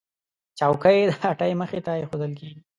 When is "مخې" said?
1.61-1.79